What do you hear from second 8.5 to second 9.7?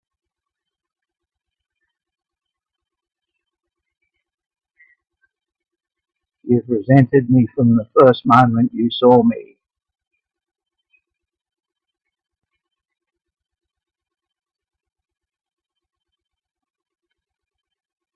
you saw me!